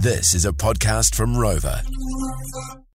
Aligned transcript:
This 0.00 0.32
is 0.32 0.44
a 0.44 0.52
podcast 0.52 1.16
from 1.16 1.34
Rova. 1.34 1.82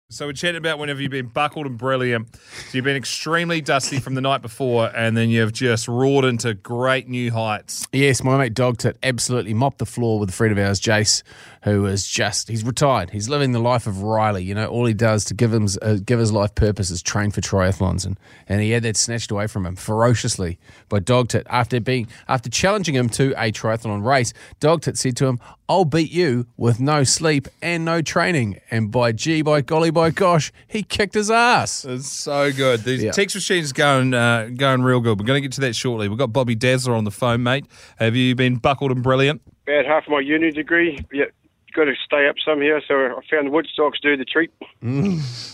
So 0.09 0.27
we're 0.27 0.33
chatting 0.33 0.57
about 0.57 0.77
whenever 0.77 1.01
you've 1.01 1.11
been 1.11 1.27
buckled 1.27 1.65
and 1.65 1.77
brilliant. 1.77 2.33
So 2.35 2.77
you've 2.77 2.85
been 2.85 2.95
extremely 2.95 3.61
dusty 3.61 3.99
from 3.99 4.13
the 4.13 4.21
night 4.21 4.43
before, 4.43 4.89
and 4.95 5.17
then 5.17 5.29
you've 5.29 5.53
just 5.53 5.87
roared 5.87 6.23
into 6.23 6.53
great 6.53 7.09
new 7.09 7.31
heights. 7.31 7.87
Yes, 7.91 8.23
my 8.23 8.37
mate 8.37 8.53
Dogtit 8.53 8.95
absolutely 9.01 9.55
mopped 9.55 9.79
the 9.79 9.87
floor 9.87 10.19
with 10.19 10.29
a 10.29 10.31
friend 10.31 10.57
of 10.57 10.63
ours, 10.63 10.79
Jace, 10.79 11.23
who 11.63 11.87
is 11.87 12.07
just, 12.07 12.47
he's 12.47 12.63
retired. 12.63 13.09
He's 13.09 13.27
living 13.27 13.53
the 13.53 13.59
life 13.59 13.87
of 13.87 14.03
Riley. 14.03 14.43
You 14.43 14.53
know, 14.53 14.67
all 14.67 14.85
he 14.85 14.93
does 14.93 15.25
to 15.25 15.33
give, 15.33 15.51
him, 15.51 15.67
uh, 15.81 15.95
give 16.05 16.19
his 16.19 16.31
life 16.31 16.53
purpose 16.53 16.91
is 16.91 17.01
train 17.01 17.31
for 17.31 17.41
triathlons. 17.41 18.05
And, 18.05 18.19
and 18.47 18.61
he 18.61 18.69
had 18.69 18.83
that 18.83 18.95
snatched 18.95 19.31
away 19.31 19.47
from 19.47 19.65
him 19.65 19.75
ferociously 19.75 20.59
by 20.89 20.99
Dogtit. 20.99 21.43
After, 21.47 21.81
being, 21.81 22.07
after 22.27 22.51
challenging 22.51 22.93
him 22.93 23.09
to 23.09 23.31
a 23.31 23.51
triathlon 23.51 24.05
race, 24.05 24.31
Dogtit 24.61 24.95
said 24.95 25.17
to 25.17 25.25
him, 25.25 25.39
I'll 25.69 25.85
beat 25.85 26.11
you 26.11 26.45
with 26.57 26.79
no 26.79 27.03
sleep 27.03 27.47
and 27.61 27.85
no 27.85 28.01
training. 28.01 28.59
And 28.69 28.91
by 28.91 29.11
gee, 29.13 29.41
by 29.41 29.61
golly, 29.61 29.91
by 29.91 30.09
gosh, 30.09 30.51
he 30.67 30.83
kicked 30.83 31.13
his 31.13 31.31
ass. 31.31 31.85
It's 31.85 32.07
so 32.09 32.51
good. 32.51 32.81
The 32.81 32.95
Yeah. 32.95 33.11
text 33.11 33.35
machine's 33.35 33.71
going 33.73 34.13
uh, 34.13 34.49
going 34.55 34.83
real 34.83 34.99
good. 34.99 35.19
We're 35.19 35.25
going 35.25 35.41
to 35.41 35.47
get 35.47 35.53
to 35.53 35.61
that 35.61 35.75
shortly. 35.75 36.09
We've 36.09 36.17
got 36.17 36.33
Bobby 36.33 36.55
Dazzler 36.55 36.93
on 36.95 37.05
the 37.05 37.11
phone, 37.11 37.43
mate. 37.43 37.65
Have 37.97 38.15
you 38.15 38.35
been 38.35 38.57
buckled 38.57 38.91
and 38.91 39.01
brilliant? 39.01 39.41
about 39.65 39.85
half 39.85 40.03
my 40.09 40.19
uni 40.19 40.51
degree. 40.51 40.99
Yeah, 41.13 41.25
got 41.73 41.85
to 41.85 41.93
stay 42.05 42.27
up 42.27 42.35
somehow, 42.45 42.79
so 42.85 42.95
I 42.95 43.19
found 43.31 43.47
the 43.47 43.51
Woodstocks 43.51 44.01
do 44.01 44.17
the 44.17 44.25
treat. 44.25 44.51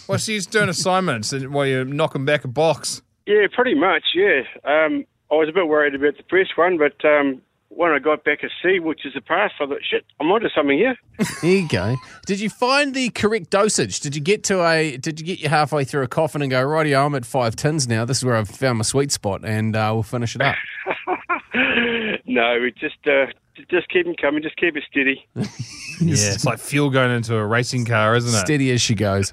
Well, 0.07 0.17
so 0.17 0.31
you're 0.31 0.41
doing 0.41 0.69
assignments 0.69 1.31
and 1.31 1.53
while 1.53 1.67
you're 1.67 1.85
knocking 1.85 2.25
back 2.25 2.43
a 2.43 2.47
box. 2.47 3.01
Yeah, 3.27 3.45
pretty 3.53 3.75
much. 3.75 4.03
Yeah, 4.15 4.41
um, 4.65 5.05
I 5.31 5.35
was 5.35 5.47
a 5.49 5.51
bit 5.51 5.67
worried 5.67 5.93
about 5.93 6.17
the 6.17 6.23
first 6.29 6.57
one, 6.57 6.79
but 6.79 6.93
um, 7.07 7.41
when 7.79 7.93
I 7.93 7.99
got 7.99 8.25
back 8.25 8.43
a 8.43 8.49
C, 8.61 8.79
which 8.79 9.05
is 9.05 9.13
a 9.15 9.21
pass, 9.21 9.51
I 9.61 9.65
thought, 9.65 9.79
shit, 9.89 10.03
I'm 10.19 10.29
onto 10.29 10.49
something 10.49 10.77
here. 10.77 10.97
There 11.41 11.51
you 11.51 11.67
go. 11.69 11.95
Did 12.25 12.41
you 12.41 12.49
find 12.49 12.93
the 12.93 13.09
correct 13.09 13.49
dosage? 13.49 14.01
Did 14.01 14.13
you 14.15 14.21
get 14.21 14.43
to 14.45 14.65
a? 14.65 14.97
Did 14.97 15.21
you 15.21 15.25
get 15.25 15.39
you 15.39 15.47
halfway 15.47 15.85
through 15.85 16.03
a 16.03 16.07
coffin 16.07 16.41
and 16.41 16.51
go, 16.51 16.61
righty, 16.61 16.93
I'm 16.93 17.15
at 17.15 17.25
five 17.25 17.55
tins 17.55 17.87
now. 17.87 18.03
This 18.03 18.17
is 18.17 18.25
where 18.25 18.35
I've 18.35 18.49
found 18.49 18.79
my 18.79 18.83
sweet 18.83 19.13
spot, 19.13 19.45
and 19.45 19.75
uh, 19.75 19.91
we'll 19.93 20.03
finish 20.03 20.35
it 20.35 20.41
up. 20.41 20.55
no, 22.25 22.59
we 22.61 22.73
just 22.77 22.97
uh, 23.07 23.27
just 23.69 23.87
keep 23.87 24.05
them 24.05 24.15
coming, 24.19 24.43
just 24.43 24.57
keep 24.57 24.75
it 24.75 24.83
steady. 24.91 25.25
Yeah, 25.35 26.33
it's 26.33 26.45
like 26.45 26.59
fuel 26.59 26.89
going 26.89 27.11
into 27.11 27.35
a 27.35 27.45
racing 27.45 27.85
car, 27.85 28.15
isn't 28.15 28.33
it? 28.33 28.45
Steady 28.45 28.71
as 28.71 28.81
she 28.81 28.95
goes. 28.95 29.31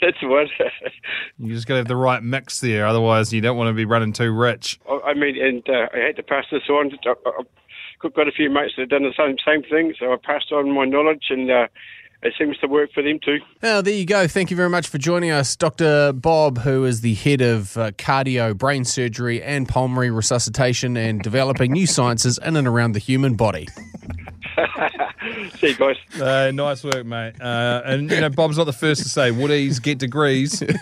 That's 0.00 0.16
what. 0.22 0.46
You 1.40 1.54
just 1.54 1.66
got 1.68 1.74
to 1.74 1.78
have 1.78 1.88
the 1.88 1.96
right 1.96 2.22
mix 2.22 2.60
there. 2.60 2.86
Otherwise, 2.86 3.32
you 3.32 3.40
don't 3.40 3.56
want 3.56 3.68
to 3.68 3.74
be 3.74 3.84
running 3.84 4.12
too 4.12 4.32
rich. 4.32 4.78
I 4.88 5.10
I 5.10 5.14
mean, 5.14 5.40
and 5.40 5.62
uh, 5.68 5.88
I 5.94 5.98
had 5.98 6.16
to 6.16 6.22
pass 6.22 6.44
this 6.50 6.62
on. 6.68 6.90
I- 7.06 7.14
I- 7.26 7.42
I've 8.04 8.14
got 8.14 8.28
a 8.28 8.32
few 8.32 8.48
mates 8.48 8.74
that 8.76 8.82
have 8.82 8.90
done 8.90 9.02
the 9.02 9.12
same 9.16 9.36
same 9.44 9.62
thing, 9.68 9.92
so 9.98 10.12
I 10.12 10.16
passed 10.22 10.52
on 10.52 10.70
my 10.72 10.84
knowledge, 10.84 11.24
and 11.30 11.50
uh, 11.50 11.66
it 12.22 12.32
seems 12.38 12.56
to 12.58 12.68
work 12.68 12.90
for 12.94 13.02
them 13.02 13.18
too. 13.24 13.38
Well, 13.60 13.82
there 13.82 13.92
you 13.94 14.06
go. 14.06 14.28
Thank 14.28 14.52
you 14.52 14.56
very 14.56 14.68
much 14.70 14.86
for 14.86 14.98
joining 14.98 15.32
us, 15.32 15.56
Dr. 15.56 16.12
Bob, 16.12 16.58
who 16.58 16.84
is 16.84 17.00
the 17.00 17.14
head 17.14 17.40
of 17.40 17.76
uh, 17.76 17.90
cardio, 17.92 18.56
brain 18.56 18.84
surgery, 18.84 19.42
and 19.42 19.68
pulmonary 19.68 20.10
resuscitation 20.10 20.96
and 20.96 21.20
developing 21.22 21.72
new 21.72 21.88
sciences 21.88 22.38
in 22.38 22.54
and 22.56 22.68
around 22.68 22.92
the 22.92 23.00
human 23.00 23.34
body. 23.34 23.66
See 25.58 25.68
you 25.68 25.74
guys. 25.76 25.96
Uh, 26.20 26.50
nice 26.52 26.84
work, 26.84 27.04
mate. 27.04 27.34
Uh, 27.40 27.82
and 27.84 28.10
you 28.10 28.20
know, 28.20 28.30
Bob's 28.30 28.58
not 28.58 28.64
the 28.64 28.72
first 28.72 29.02
to 29.02 29.08
say 29.08 29.30
Woodies 29.30 29.82
get 29.82 29.98
degrees. 29.98 30.62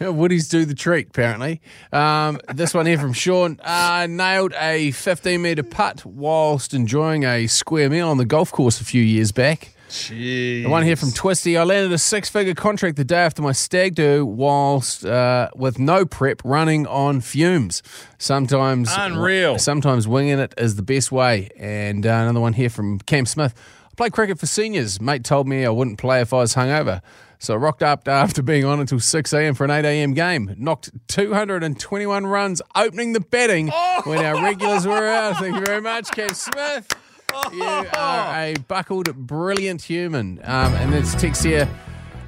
Yeah, 0.00 0.08
Woodies 0.08 0.50
do 0.50 0.64
the 0.64 0.74
trick, 0.74 1.10
apparently. 1.10 1.60
Um, 1.92 2.40
this 2.52 2.74
one 2.74 2.84
here 2.84 2.98
from 2.98 3.12
Sean 3.12 3.60
uh, 3.62 4.08
nailed 4.10 4.52
a 4.58 4.90
15 4.90 5.40
metre 5.40 5.62
putt 5.62 6.04
whilst 6.04 6.74
enjoying 6.74 7.22
a 7.24 7.46
square 7.46 7.88
meal 7.88 8.08
on 8.08 8.16
the 8.18 8.24
golf 8.24 8.50
course 8.50 8.80
a 8.80 8.84
few 8.84 9.02
years 9.02 9.30
back. 9.30 9.73
Jeez. 9.88 10.62
The 10.64 10.68
one 10.68 10.82
here 10.82 10.96
from 10.96 11.12
Twisty. 11.12 11.56
I 11.56 11.64
landed 11.64 11.92
a 11.92 11.98
six 11.98 12.28
figure 12.28 12.54
contract 12.54 12.96
the 12.96 13.04
day 13.04 13.18
after 13.18 13.42
my 13.42 13.52
stag 13.52 13.94
do, 13.94 14.26
whilst 14.26 15.04
uh, 15.04 15.50
with 15.54 15.78
no 15.78 16.04
prep, 16.04 16.42
running 16.44 16.86
on 16.86 17.20
fumes. 17.20 17.82
Sometimes 18.18 18.90
Unreal. 18.96 19.58
Sometimes 19.58 20.08
winging 20.08 20.38
it 20.38 20.54
is 20.58 20.76
the 20.76 20.82
best 20.82 21.12
way. 21.12 21.50
And 21.58 22.06
uh, 22.06 22.10
another 22.10 22.40
one 22.40 22.54
here 22.54 22.70
from 22.70 22.98
Cam 23.00 23.26
Smith. 23.26 23.54
I 23.84 23.94
play 23.94 24.10
cricket 24.10 24.38
for 24.40 24.46
seniors. 24.46 25.00
Mate 25.00 25.24
told 25.24 25.46
me 25.46 25.64
I 25.64 25.70
wouldn't 25.70 25.98
play 25.98 26.20
if 26.20 26.32
I 26.32 26.38
was 26.38 26.54
hungover. 26.54 27.00
So 27.38 27.54
I 27.54 27.56
rocked 27.58 27.82
up 27.82 28.08
after 28.08 28.42
being 28.42 28.64
on 28.64 28.80
until 28.80 28.98
6 28.98 29.32
a.m. 29.34 29.54
for 29.54 29.64
an 29.64 29.70
8 29.70 29.84
a.m. 29.84 30.14
game. 30.14 30.54
Knocked 30.56 30.90
221 31.08 32.26
runs 32.26 32.62
opening 32.74 33.12
the 33.12 33.20
batting 33.20 33.68
when 34.04 34.24
our 34.24 34.42
regulars 34.42 34.86
were 34.86 35.06
out. 35.06 35.36
Thank 35.38 35.56
you 35.56 35.64
very 35.64 35.82
much, 35.82 36.10
Cam 36.12 36.30
Smith. 36.30 36.88
You 37.52 37.62
are 37.64 38.42
a 38.42 38.54
buckled, 38.68 39.14
brilliant 39.14 39.82
human. 39.82 40.40
Um, 40.44 40.74
and 40.74 40.92
this 40.92 41.14
text 41.14 41.44
here. 41.44 41.68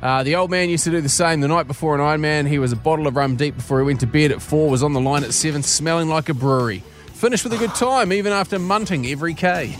Uh, 0.02 0.22
the 0.22 0.36
old 0.36 0.50
man 0.50 0.68
used 0.68 0.84
to 0.84 0.90
do 0.90 1.00
the 1.00 1.08
same. 1.08 1.40
The 1.40 1.48
night 1.48 1.66
before 1.66 1.94
an 1.94 2.00
Ironman, 2.00 2.46
he 2.46 2.58
was 2.58 2.72
a 2.72 2.76
bottle 2.76 3.06
of 3.06 3.16
rum 3.16 3.36
deep 3.36 3.56
before 3.56 3.80
he 3.80 3.86
went 3.86 4.00
to 4.00 4.06
bed 4.06 4.30
at 4.30 4.42
four, 4.42 4.68
was 4.68 4.82
on 4.82 4.92
the 4.92 5.00
line 5.00 5.24
at 5.24 5.32
seven, 5.32 5.62
smelling 5.62 6.08
like 6.08 6.28
a 6.28 6.34
brewery. 6.34 6.82
Finished 7.14 7.44
with 7.44 7.54
a 7.54 7.56
good 7.56 7.74
time, 7.74 8.12
even 8.12 8.32
after 8.32 8.58
munting 8.58 9.10
every 9.10 9.34
K. 9.34 9.76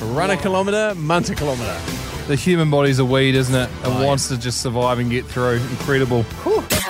Run 0.14 0.30
a 0.30 0.36
kilometre, 0.36 0.94
munt 0.96 1.30
a 1.30 1.34
kilometre. 1.34 1.78
The 2.26 2.36
human 2.36 2.70
body's 2.70 2.98
a 2.98 3.04
weed, 3.04 3.34
isn't 3.34 3.54
it? 3.54 3.70
It 3.84 4.04
wants 4.04 4.28
to 4.28 4.38
just 4.38 4.60
survive 4.62 4.98
and 4.98 5.10
get 5.10 5.26
through. 5.26 5.60
Incredible. 5.70 6.24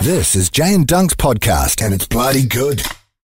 This 0.00 0.36
is 0.36 0.48
Jay 0.48 0.72
and 0.74 0.86
Dunc's 0.86 1.14
podcast, 1.14 1.84
and 1.84 1.92
it's 1.92 2.06
bloody 2.06 2.46
good. 2.46 2.82